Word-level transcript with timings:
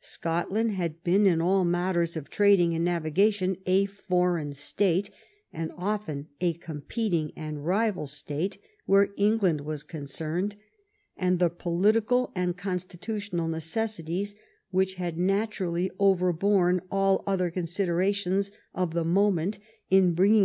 Scotland 0.00 0.70
had 0.70 1.04
been 1.04 1.26
in 1.26 1.42
all 1.42 1.62
matters 1.62 2.16
of 2.16 2.30
trading 2.30 2.74
and 2.74 2.82
navigation 2.82 3.58
a 3.66 3.84
foreign 3.84 4.54
state, 4.54 5.10
and 5.52 5.70
often 5.76 6.28
a 6.40 6.54
competing 6.54 7.30
and 7.36 7.62
rival 7.66 8.06
state 8.06 8.56
where 8.86 9.10
England 9.18 9.60
was 9.60 9.82
concerned, 9.82 10.56
and 11.14 11.38
the 11.38 11.50
political 11.50 12.32
and 12.34 12.56
constitutional 12.56 13.48
ne 13.48 13.58
cessities 13.60 14.34
which 14.70 14.94
had 14.94 15.18
naturally 15.18 15.90
overborne 15.98 16.80
all 16.90 17.22
other 17.26 17.50
con 17.50 17.64
siderations 17.64 18.52
of 18.74 18.94
the 18.94 19.04
moment 19.04 19.58
in 19.90 20.14
bringing 20.14 20.44